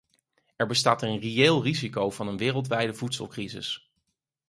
[0.55, 3.91] Er bestaat een reëel risico van een wereldwijde voedselcrisis.